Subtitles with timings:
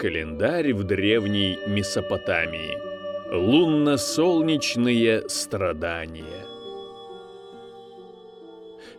[0.00, 2.78] Календарь в древней Месопотамии.
[3.34, 6.46] Лунно-солнечные страдания.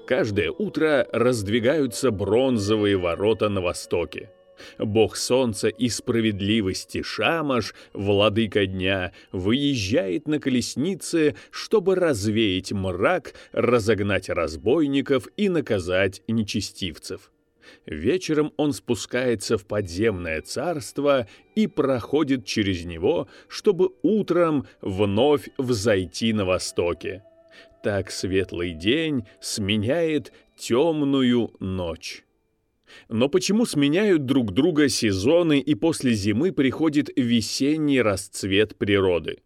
[0.05, 4.29] Каждое утро раздвигаются бронзовые ворота на востоке.
[4.77, 15.29] Бог солнца и справедливости Шамаш, владыка дня, выезжает на колеснице, чтобы развеять мрак, разогнать разбойников
[15.35, 17.31] и наказать нечестивцев.
[17.85, 26.45] Вечером он спускается в подземное царство и проходит через него, чтобы утром вновь взойти на
[26.45, 27.23] востоке.
[27.83, 32.23] Так светлый день сменяет темную ночь.
[33.09, 39.39] Но почему сменяют друг друга сезоны и после зимы приходит весенний расцвет природы?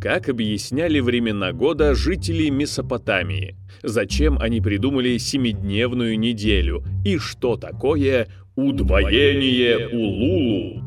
[0.00, 3.56] Как объясняли времена года жители Месопотамии?
[3.82, 6.84] Зачем они придумали семидневную неделю?
[7.04, 10.84] И что такое удвоение Улулу?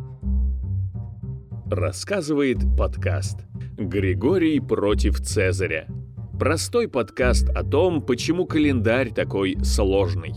[1.69, 3.39] Рассказывает подкаст
[3.77, 5.87] «Григорий против Цезаря».
[6.39, 10.33] Простой подкаст о том, почему календарь такой сложный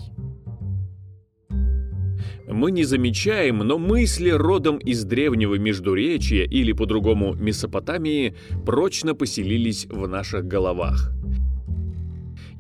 [2.49, 10.07] мы не замечаем, но мысли родом из древнего Междуречия или по-другому Месопотамии прочно поселились в
[10.07, 11.11] наших головах.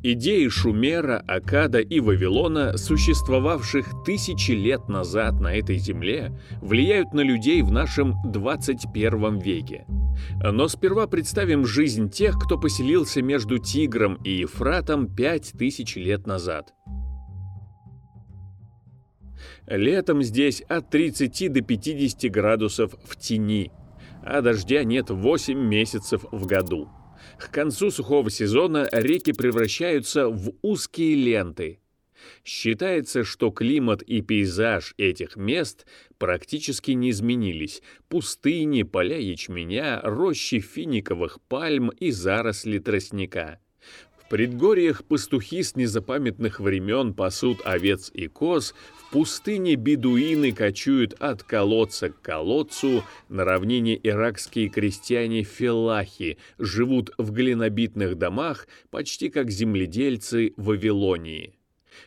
[0.06, 7.62] Идеи Шумера, Акада и Вавилона, существовавших тысячи лет назад на этой земле, влияют на людей
[7.62, 9.86] в нашем 21 веке.
[10.42, 16.74] Но сперва представим жизнь тех, кто поселился между Тигром и Ефратом пять тысяч лет назад.
[19.66, 23.72] Летом здесь от 30 до 50 градусов в тени,
[24.22, 26.90] а дождя нет 8 месяцев в году.
[27.38, 31.80] К концу сухого сезона реки превращаются в узкие ленты.
[32.44, 35.86] Считается, что климат и пейзаж этих мест
[36.18, 37.82] практически не изменились.
[38.08, 43.60] Пустыни, поля ячменя, рощи финиковых пальм и заросли тростника.
[44.24, 51.42] В предгорьях пастухи с незапамятных времен пасут овец и коз, в пустыне бедуины кочуют от
[51.42, 61.58] колодца к колодцу, на равнине иракские крестьяне-фелахи живут в глинобитных домах, почти как земледельцы Вавилонии.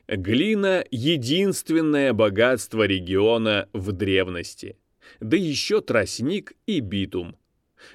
[0.08, 4.76] Глина— единственное богатство региона в древности.
[5.20, 7.38] Да еще тростник и битум—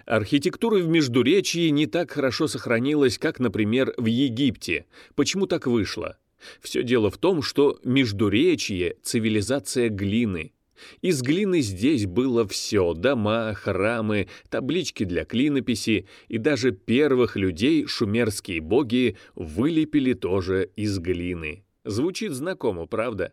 [0.06, 4.86] Архитектура в Междуречии не так хорошо сохранилась, как, например, в Египте.
[5.14, 6.18] Почему так вышло?
[6.60, 10.52] Все дело в том, что Междуречье— цивилизация глины.
[11.00, 18.60] Из глины здесь было все— дома, храмы, таблички для клинописи, и даже первых людей шумерские
[18.60, 21.64] боги вылепили тоже из глины.
[21.84, 23.32] Звучит знакомо, правда?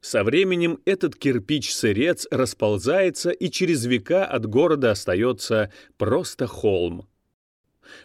[0.00, 7.08] Со временем этот кирпич-сырец расползается, и через века от города остается просто холм.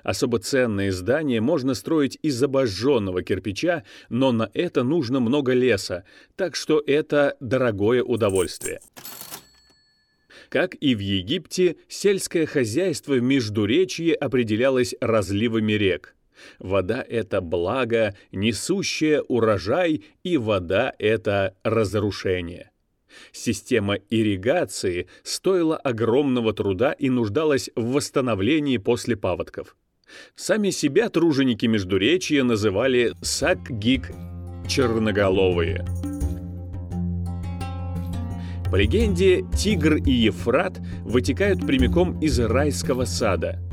[0.04, 6.04] Особо ценные здания можно строить из обожженного кирпича, но на это нужно много леса,
[6.36, 8.82] так что это дорогое удовольствие.
[10.50, 16.17] Как и в Египте, сельское хозяйство в Междуречье определялось разливами рек.
[16.60, 22.72] Вода— это благо, несущее урожай, и вода— это разрушение.
[23.32, 29.76] Система ирригации стоила огромного труда и нуждалась в восстановлении после паводков.
[30.36, 34.12] Сами себя труженики Междуречья называли сакгик
[34.68, 35.86] черноголовые.
[38.72, 43.62] По легенде, Тигр и Ефрат вытекают прямиком из райского сада—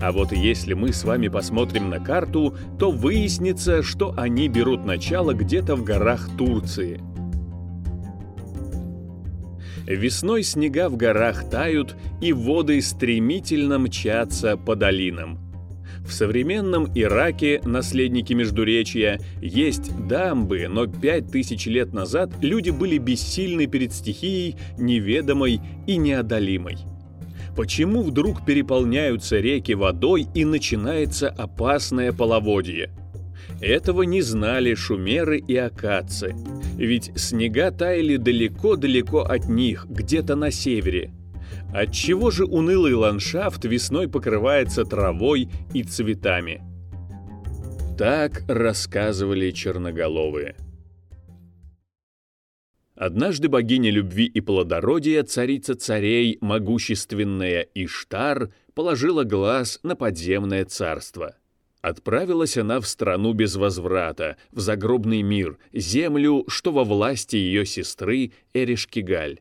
[0.00, 5.34] а вот если мы с вами посмотрим на карту, то выяснится, что они берут начало
[5.34, 7.00] где-то в горах Турции.
[9.86, 15.38] Весной снега в горах тают, и воды стремительно мчатся по долинам.
[16.06, 23.66] В современном Ираке, наследники Междуречья, есть дамбы, но пять тысяч лет назад люди были бессильны
[23.66, 26.78] перед стихией, неведомой и неодолимой.
[27.56, 32.90] Почему вдруг переполняются реки водой и начинается опасное половодье?
[33.60, 36.34] Этого не знали шумеры и акадцы,
[36.76, 41.12] ведь снега таяли далеко-далеко от них, где-то на севере.
[41.72, 46.62] Отчего же унылый ландшафт весной покрывается травой и цветами?
[47.96, 50.56] Так рассказывали черноголовые.
[52.94, 61.36] Однажды богиня любви и плодородия, царица царей, могущественная Иштар, положила глаз на подземное царство.
[61.82, 68.32] Отправилась она в страну без возврата, в загробный мир, землю, что во власти ее сестры
[68.54, 69.40] Эришкигаль.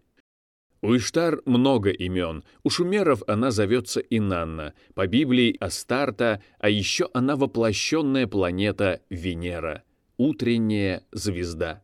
[0.81, 2.44] У Иштар много имен.
[2.63, 9.83] У шумеров она зовется Инанна, по Библии Астарта, а еще она воплощенная планета Венера,
[10.17, 11.83] утренняя звезда.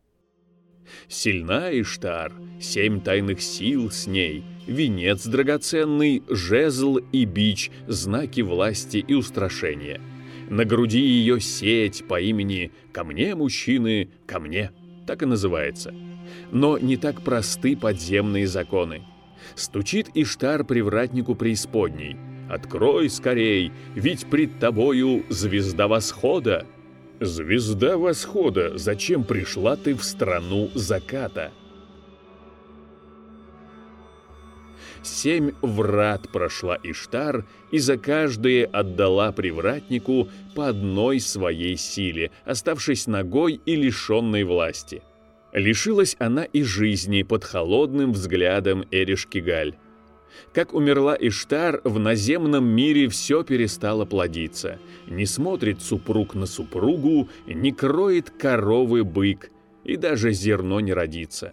[1.08, 9.14] Сильна Иштар, семь тайных сил с ней, венец драгоценный, жезл и бич, знаки власти и
[9.14, 10.00] устрашения.
[10.48, 14.72] На груди ее сеть по имени «Ко мне, мужчины, ко мне»,
[15.06, 15.94] так и называется–
[16.50, 19.02] но не так просты подземные законы.
[19.54, 22.16] Стучит Иштар привратнику преисподней.
[22.50, 26.66] «Открой скорей, ведь пред тобою звезда восхода!»
[27.20, 31.52] «Звезда восхода, зачем пришла ты в страну заката?»
[35.02, 43.60] Семь врат прошла Иштар, и за каждое отдала привратнику по одной своей силе, оставшись ногой
[43.66, 45.02] и лишенной власти.
[45.52, 49.74] Лишилась она и жизни под холодным взглядом Эришкигаль.
[50.52, 54.78] Как умерла Иштар, в наземном мире все перестало плодиться.
[55.06, 59.50] Не смотрит супруг на супругу, не кроет коровы бык,
[59.84, 61.52] и даже зерно не родится.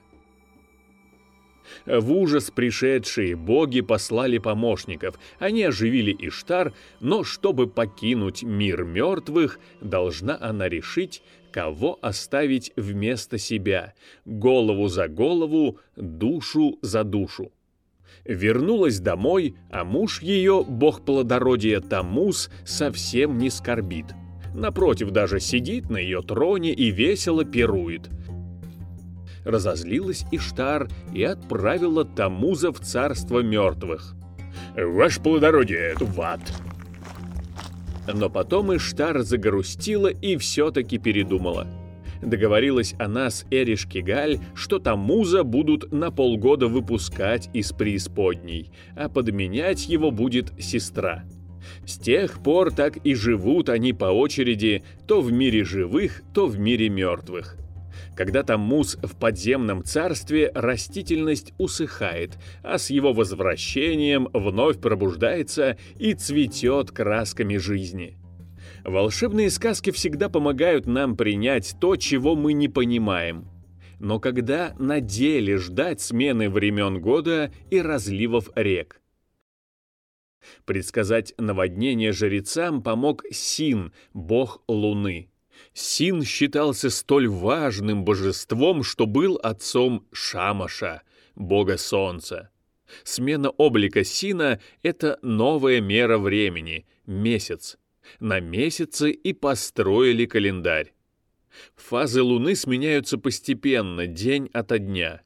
[1.85, 5.19] В ужас пришедшие боги послали помощников.
[5.39, 11.21] Они оживили Иштар, но чтобы покинуть мир мертвых, должна она решить,
[11.51, 13.93] кого оставить вместо себя,
[14.25, 17.51] голову за голову, душу за душу.
[18.25, 24.05] Вернулась домой, а муж ее, бог плодородия Тамус, совсем не скорбит.
[24.53, 28.09] Напротив, даже сидит на ее троне и весело пирует.
[29.45, 34.15] Разозлилась Иштар и отправила Тамуза в царство мертвых.
[34.75, 36.41] «Ваше плодородие, в ад!»
[38.13, 41.67] Но потом Иштар загрустила и все-таки передумала.
[42.21, 49.87] Договорилась она с Эриш Кигаль, что Тамуза будут на полгода выпускать из преисподней, а подменять
[49.87, 51.23] его будет сестра.
[51.85, 56.57] С тех пор так и живут они по очереди то в мире живых, то в
[56.59, 57.57] мире мертвых.
[58.15, 66.91] Когда Таммуз в подземном царстве, растительность усыхает, а с его возвращением вновь пробуждается и цветет
[66.91, 68.17] красками жизни.
[68.87, 73.49] Волшебные сказки всегда помогают нам принять то, чего мы не понимаем.
[73.99, 79.01] Но когда на деле ждать смены времен года и разливов рек?
[80.63, 85.31] Предсказать наводнение жрецам помог Син, бог Луны.
[85.73, 91.01] Син считался столь важным божеством, что был отцом Шамаша,
[91.35, 92.51] бога солнца.
[93.03, 97.77] Смена облика Сина— это новая мера времени, месяц.
[98.19, 100.93] На месяцы и построили календарь.
[101.75, 105.21] Фазы Луны сменяются постепенно, день ото дня.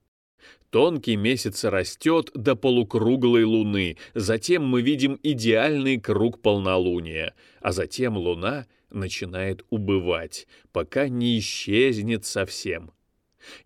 [0.70, 8.68] Тонкий месяц растет до полукруглой Луны, затем мы видим идеальный круг полнолуния, а затем Луна—
[8.94, 12.92] начинает убывать, пока не исчезнет совсем.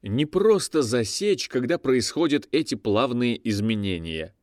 [0.01, 4.33] Не просто засечь, когда происходят эти плавные изменения,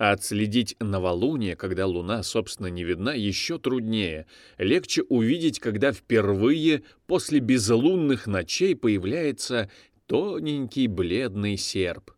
[0.00, 4.26] а отследить новолуние, когда луна, собственно, не видна, еще труднее.
[4.56, 9.70] Легче увидеть, когда впервые после безлунных ночей появляется
[10.06, 12.12] тоненький бледный серп.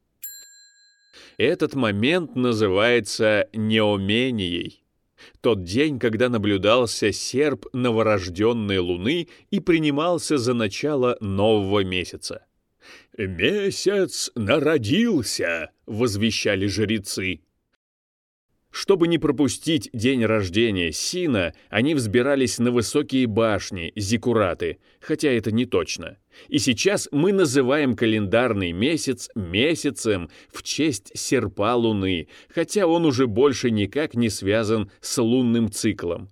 [1.38, 4.84] Этот момент называется неуменией
[5.40, 12.46] тот день, когда наблюдался серп новорожденной луны и принимался за начало нового месяца.
[13.18, 17.40] «Месяц народился!»— возвещали жрецы.
[18.72, 25.66] Чтобы не пропустить день рождения Сина, они взбирались на высокие башни, зиккураты, хотя это не
[25.66, 26.16] точно.
[26.48, 33.70] И сейчас мы называем календарный месяц месяцем в честь серпа Луны, хотя он уже больше
[33.70, 36.30] никак не связан с лунным циклом.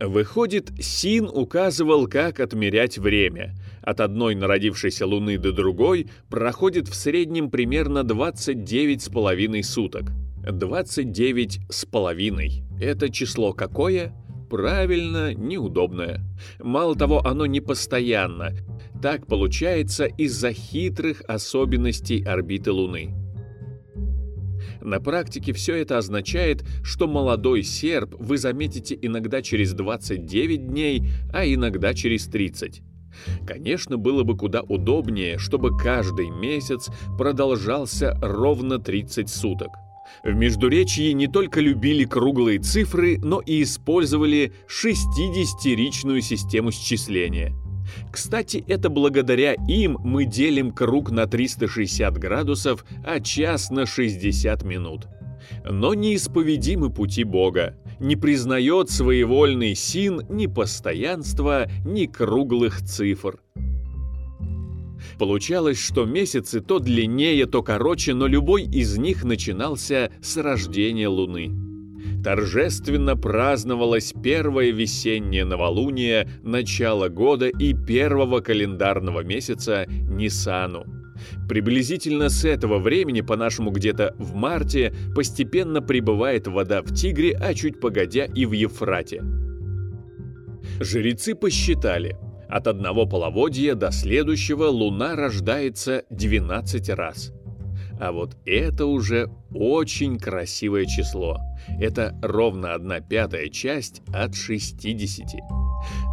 [0.00, 3.54] Выходит, Син указывал, как отмерять время.
[3.82, 10.12] От одной народившейся Луны до другой проходит в среднем примерно 29 с половиной суток.
[10.46, 12.64] 29 с половиной.
[12.80, 14.14] Это число какое?
[14.48, 16.20] Правильно, неудобное.
[16.58, 18.52] Мало того, оно не постоянно.
[19.00, 23.14] Так получается из-за хитрых особенностей орбиты Луны.
[24.82, 31.44] На практике все это означает, что молодой серп вы заметите иногда через 29 дней, а
[31.44, 32.82] иногда через 30.
[33.46, 36.88] Конечно, было бы куда удобнее, чтобы каждый месяц
[37.18, 39.68] продолжался ровно 30 суток.
[40.24, 47.54] В Междуречии не только любили круглые цифры, но и использовали 60-ричную систему счисления.
[48.12, 55.08] Кстати, это благодаря им мы делим круг на 360 градусов, а час на 60 минут.
[55.64, 63.38] Но неисповедимы пути Бога, не признает своевольный син ни постоянства, ни круглых цифр.
[65.18, 71.52] Получалось, что месяцы то длиннее, то короче, но любой из них начинался с рождения Луны.
[72.22, 80.99] Торжественно праздновалось первое весеннее новолуние, начало года и первого календарного месяца Нисану.
[81.48, 87.80] Приблизительно с этого времени, по-нашему где-то в марте, постепенно прибывает вода в Тигре, а чуть
[87.80, 89.22] погодя и в Ефрате.
[90.80, 92.16] Жрецы посчитали–
[92.50, 97.32] от одного половодья до следующего Луна рождается 12 раз.
[98.00, 101.38] А вот это уже очень красивое число.
[101.78, 105.40] Это ровно одна пятая часть от 60.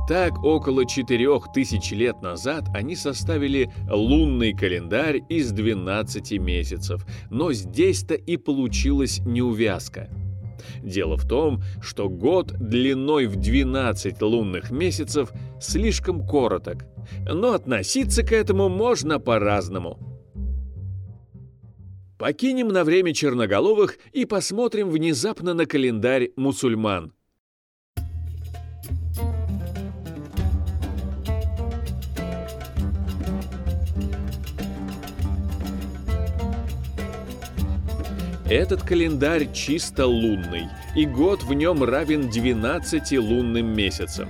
[0.07, 8.37] Так, около 4000 лет назад они составили лунный календарь из 12 месяцев, но здесь-то и
[8.37, 10.09] получилась неувязка–
[10.81, 16.85] Дело в том, что год длиной в 12 лунных месяцев слишком короток,
[17.25, 19.99] но относиться к этому можно по-разному.
[22.17, 27.13] Покинем на время черноголовых и посмотрим внезапно на календарь мусульман.
[38.49, 44.29] Этот календарь чисто лунный, и год в нем равен 12 лунным месяцам.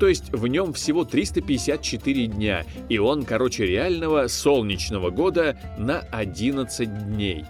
[0.00, 7.06] То есть в нем всего 354 дня, и он короче реального солнечного года на 11
[7.06, 7.44] дней.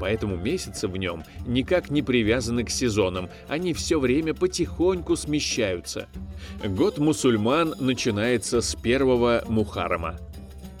[0.00, 6.08] Поэтому месяцы в нем никак не привязаны к сезонам, они все время потихоньку смещаются.
[6.64, 10.16] Год мусульман начинается с первого Мухаррама–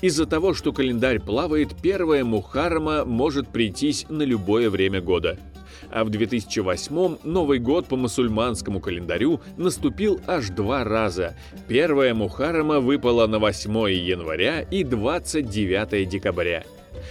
[0.04, 5.38] из-за того, что календарь плавает, первая Мухаррама может прийтись на любое время года.
[5.90, 11.38] А в 2008 Новый год по мусульманскому календарю наступил аж два раза.
[11.68, 16.64] Первая Мухаррама выпала на 8 января и 29 декабря.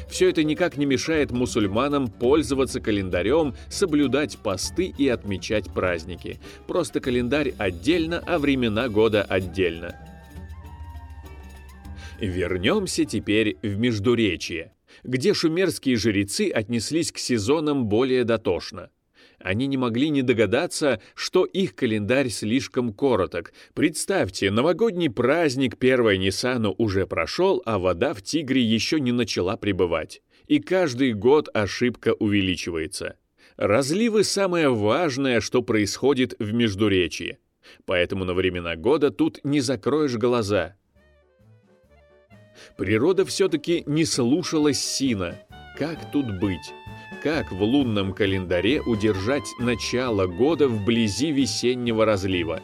[0.08, 6.40] Все это никак не мешает мусульманам пользоваться календарем, соблюдать посты и отмечать праздники.
[6.68, 9.96] Просто календарь отдельно, а времена года отдельно.
[12.28, 14.72] Вернемся теперь в Междуречье,
[15.04, 18.92] где шумерские жрецы отнеслись к сезонам более дотошно.
[19.40, 23.52] Они не могли не догадаться, что их календарь слишком короток.
[23.74, 30.22] Представьте, новогодний праздник 1 Ниссану уже прошел, а вода в Тигре еще не начала прибывать.
[30.48, 33.18] И каждый год ошибка увеличивается.
[33.58, 37.40] Разливы– самое важное, что происходит в Междуречье.
[37.86, 40.78] Поэтому на времена года тут не закроешь глаза–
[42.78, 45.36] Природа все-таки не слушалась Сина.
[45.78, 46.74] Как тут быть?
[47.24, 52.62] Как в лунном календаре удержать начало года вблизи весеннего разлива?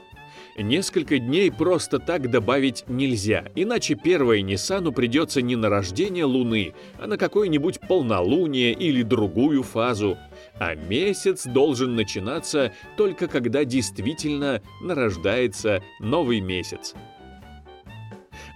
[0.57, 7.07] Несколько дней просто так добавить нельзя, иначе первое Ниссану придется не на рождение Луны, а
[7.07, 10.17] на какое-нибудь полнолуние или другую фазу.
[10.59, 16.93] А месяц должен начинаться только когда действительно нарождается новый месяц.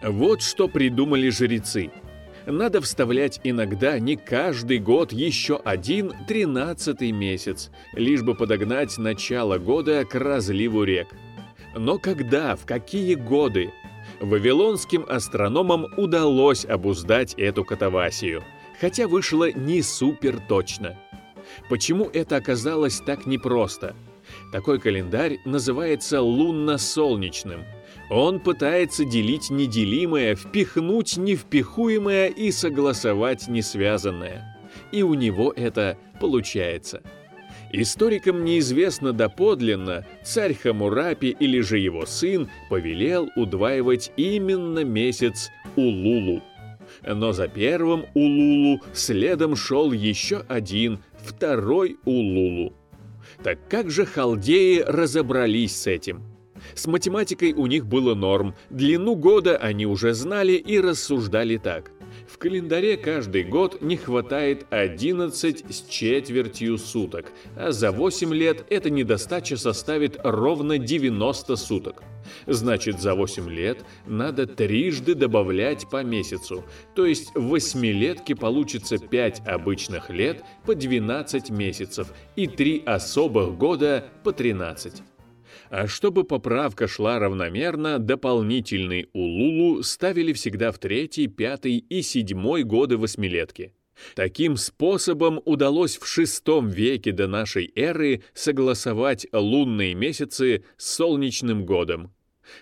[0.04, 1.90] Вот что придумали жрецы.
[2.46, 10.04] Надо вставлять иногда не каждый год еще один тринадцатый месяц, лишь бы подогнать начало года
[10.04, 11.08] к разливу рек.
[11.74, 13.72] Но когда, в какие годы?
[14.20, 18.44] Вавилонским астрономам удалось обуздать эту катавасию,
[18.82, 20.98] хотя вышло не супер точно.
[21.70, 23.96] Почему это оказалось так непросто?
[24.52, 27.64] Такой календарь называется лунно-солнечным–
[28.10, 34.58] он пытается делить неделимое, впихнуть невпихуемое и согласовать несвязанное.
[34.92, 37.02] И у него это получается.
[37.72, 46.44] Историкам неизвестно доподлинно, царь Хамурапи или же его сын повелел удваивать именно месяц Улулу.
[47.04, 52.74] Но за первым Улулу следом шел еще один, второй Улулу.
[53.44, 56.33] Так как же халдеи разобрались с этим?
[56.76, 61.92] С математикой у них было норм, длину года они уже знали и рассуждали так.
[62.28, 68.90] В календаре каждый год не хватает 11 с четвертью суток, а за 8 лет эта
[68.90, 72.04] недостача составит ровно 90 суток.
[72.48, 76.64] Значит, за 8 лет надо трижды добавлять по месяцу,
[76.96, 84.06] то есть в восьмилетке получится 5 обычных лет по 12 месяцев и 3 особых года
[84.24, 85.04] по 13.
[85.70, 92.98] А чтобы поправка шла равномерно, дополнительный улулу ставили всегда в третий, пятый и седьмой годы
[92.98, 93.74] восьмилетки.
[94.16, 102.12] Таким способом удалось в VI веке до нашей эры согласовать лунные месяцы с солнечным годом.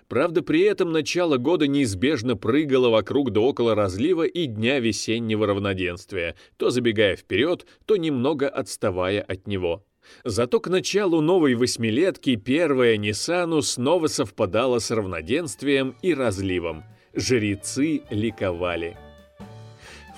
[0.08, 6.36] Правда, при этом начало года неизбежно прыгало вокруг да около разлива и дня весеннего равноденствия,
[6.58, 9.84] то забегая вперед, то немного отставая от него.
[10.24, 16.84] Зато к началу новой восьмилетки первая Ниссану снова совпадала с равноденствием и разливом.
[17.14, 18.98] Жрецы ликовали.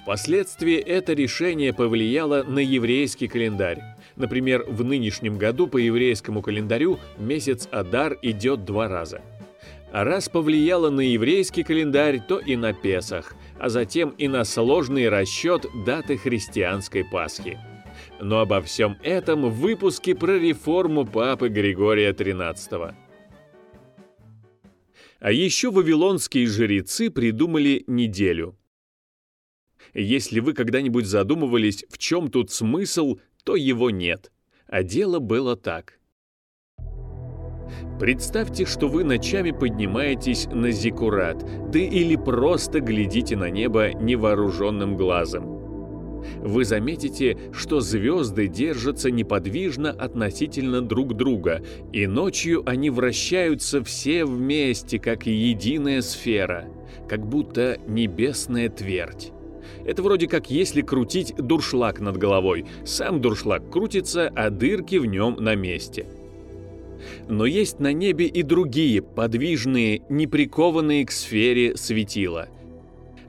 [0.02, 3.82] Впоследствии это решение повлияло на еврейский календарь.
[4.18, 9.22] Например, в нынешнем году по еврейскому календарю месяц Адар идет два раза.
[9.94, 15.08] А раз повлияло на еврейский календарь, то и на Песах, а затем и на сложный
[15.08, 17.58] расчет даты христианской Пасхи.
[18.24, 22.96] Но обо всем этом в выпуске про реформу Папы Григория XIII.
[25.20, 28.58] А еще вавилонские жрецы придумали неделю.
[29.94, 34.32] Если вы когда-нибудь задумывались, в чем тут смысл, то его нет.
[34.68, 36.00] А дело было так.
[38.00, 45.53] Представьте, что вы ночами поднимаетесь на зиккурат, да или просто глядите на небо невооруженным глазом
[46.42, 51.62] вы заметите, что звезды держатся неподвижно относительно друг друга,
[51.92, 56.66] и ночью они вращаются все вместе, как единая сфера,
[57.08, 59.32] как будто небесная твердь.
[59.86, 62.66] Это вроде как если крутить дуршлаг над головой.
[62.86, 66.06] Сам дуршлаг крутится, а дырки в нем на месте.
[67.28, 72.48] Но есть на небе и другие, подвижные, не прикованные к сфере светила.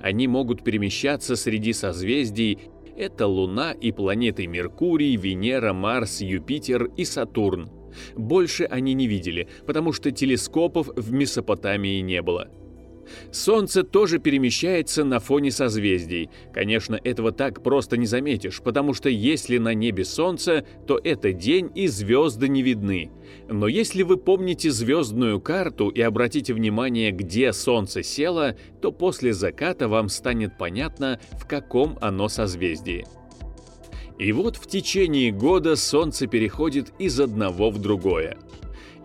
[0.00, 2.58] Они могут перемещаться среди созвездий
[2.96, 7.70] это Луна и планеты Меркурий, Венера, Марс, Юпитер и Сатурн.
[8.16, 12.48] Больше они не видели, потому что телескопов в Месопотамии не было.
[13.32, 16.30] Солнце тоже перемещается на фоне созвездий.
[16.52, 21.70] Конечно, этого так просто не заметишь, потому что если на небе Солнце, то это день
[21.74, 23.10] и звезды не видны.
[23.48, 29.88] Но если вы помните звездную карту и обратите внимание, где Солнце село, то после заката
[29.88, 33.04] вам станет понятно, в каком оно созвездии.
[34.18, 38.38] И вот в течение года Солнце переходит из одного в другое.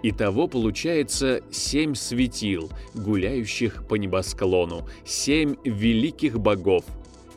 [0.01, 6.85] Итого получается семь светил, гуляющих по небосклону, семь великих богов,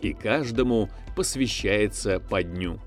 [0.01, 2.79] и каждому посвящается по дню.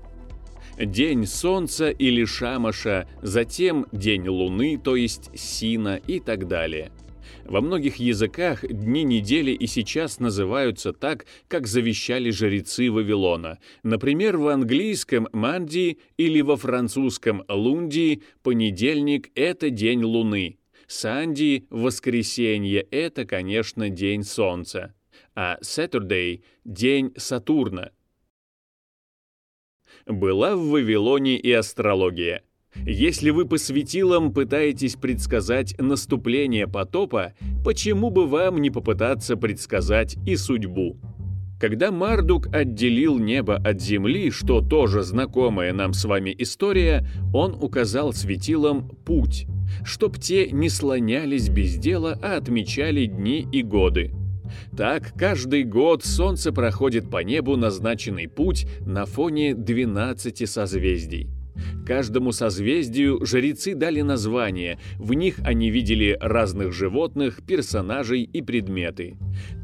[0.78, 6.90] День Солнца или Шамаша, затем день Луны, то есть Сина и так далее–
[7.48, 13.58] во многих языках дни недели и сейчас называются так, как завещали жрецы Вавилона.
[13.82, 20.58] Например, в английском «манди» или во французском «лунди» понедельник– это день Луны.
[20.86, 24.94] Санди– воскресенье– это, конечно, день Солнца.
[25.34, 27.90] А Saturday– день Сатурна.
[30.06, 32.42] Была в Вавилоне и астрология–
[32.84, 37.32] если вы по светилам пытаетесь предсказать наступление потопа,
[37.64, 40.98] почему бы вам не попытаться предсказать и судьбу?
[41.58, 48.12] Когда Мардук отделил небо от земли, что тоже знакомая нам с вами история, он указал
[48.12, 49.46] светилам путь,
[49.82, 54.12] чтоб те не слонялись без дела, а отмечали дни и годы.
[54.76, 61.35] Так, каждый год Солнце проходит по небу назначенный путь на фоне 12 созвездий.
[61.86, 69.16] Каждому созвездию жрецы дали название, в них они видели разных животных, персонажей и предметы.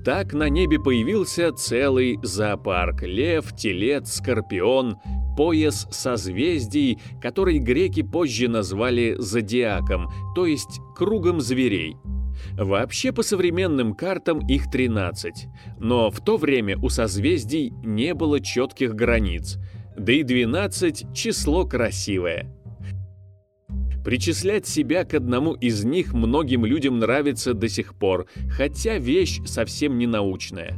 [0.04, 4.96] Так на небе появился целый зоопарк– лев, телец, скорпион,
[5.36, 11.96] пояс созвездий, который греки позже назвали зодиаком, то есть кругом зверей.
[12.56, 15.46] Вообще по современным картам их 13,
[15.78, 19.58] но в то время у созвездий не было четких границ–
[19.96, 22.46] да и 12– число красивое.
[24.04, 29.96] Причислять себя к одному из них многим людям нравится до сих пор, хотя вещь совсем
[29.96, 30.76] не научная.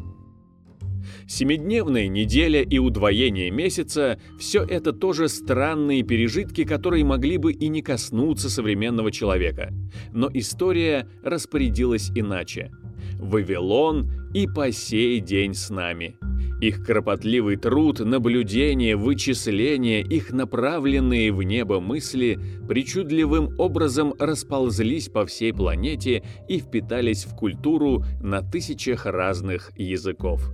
[1.27, 7.81] Семидневная неделя и удвоение месяца– все это тоже странные пережитки, которые могли бы и не
[7.81, 9.73] коснуться современного человека.
[10.13, 12.73] Но история распорядилась иначе.
[13.19, 16.17] Вавилон и по сей день с нами–
[16.61, 22.39] их кропотливый труд, наблюдение, вычисления, их направленные в небо мысли
[22.69, 30.51] причудливым образом расползлись по всей планете и впитались в культуру на тысячах разных языков.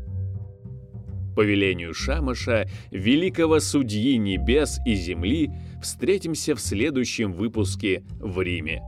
[1.37, 5.51] По велению Шамаша, великого судьи небес и земли,
[5.83, 8.83] встретимся в следующем выпуске в Риме.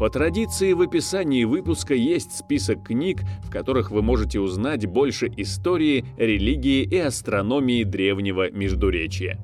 [0.00, 6.04] По традиции в описании выпуска есть список книг, в которых вы можете узнать больше истории,
[6.16, 9.38] религии и астрономии древнего Междуречия.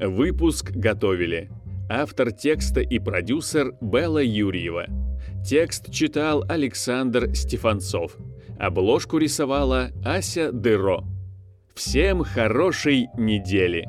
[0.00, 1.50] Выпуск готовили
[1.90, 4.86] автор текста и продюсер Белла Юрьева.
[5.44, 8.16] Текст читал Александр Стефанцов.
[8.58, 11.04] Обложку рисовала Ася Дыро.
[11.74, 13.88] Всем хорошей недели!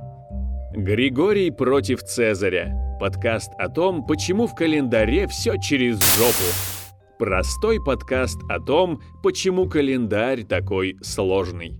[0.76, 2.89] Григорий против Цезаря.
[3.00, 7.18] Подкаст о том, почему в календаре все через жопу.
[7.18, 11.80] Простой подкаст о том, почему календарь такой сложный.